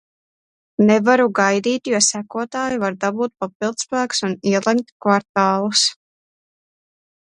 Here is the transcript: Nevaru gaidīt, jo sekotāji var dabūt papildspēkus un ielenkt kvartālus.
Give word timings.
Nevaru 0.85 1.27
gaidīt, 1.39 1.91
jo 1.93 1.99
sekotāji 2.07 2.81
var 2.85 2.99
dabūt 3.05 3.37
papildspēkus 3.45 4.27
un 4.31 4.37
ielenkt 4.57 4.93
kvartālus. 5.07 5.89